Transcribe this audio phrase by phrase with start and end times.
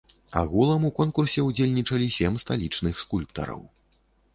[0.39, 3.61] Агулам у конкурсе ўдзельнічалі сем сталічных скульптараў.